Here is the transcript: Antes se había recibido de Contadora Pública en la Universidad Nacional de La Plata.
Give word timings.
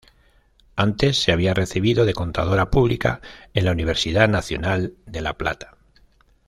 Antes 0.75 1.21
se 1.21 1.31
había 1.31 1.53
recibido 1.53 2.05
de 2.05 2.15
Contadora 2.15 2.71
Pública 2.71 3.21
en 3.53 3.65
la 3.65 3.71
Universidad 3.71 4.27
Nacional 4.27 4.95
de 5.05 5.21
La 5.21 5.37
Plata. 5.37 5.77